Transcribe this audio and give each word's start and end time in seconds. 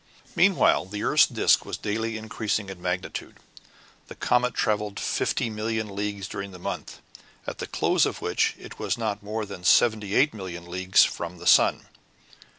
Meanwhile, 0.35 0.85
the 0.87 1.03
earth's 1.03 1.27
disc 1.27 1.63
was 1.63 1.77
daily 1.77 2.17
increasing 2.17 2.69
in 2.71 2.81
magnitude; 2.81 3.35
the 4.07 4.15
comet 4.15 4.55
traveled 4.55 4.95
50,000,000 4.95 5.91
leagues 5.91 6.27
during 6.27 6.49
the 6.49 6.57
month, 6.57 7.01
at 7.45 7.59
the 7.59 7.67
close 7.67 8.07
of 8.07 8.19
which 8.19 8.55
it 8.57 8.79
was 8.79 8.97
not 8.97 9.21
more 9.21 9.45
than 9.45 9.61
78,000,000 9.61 10.67
leagues 10.67 11.03
from 11.03 11.37
the 11.37 11.45
sun. 11.45 11.85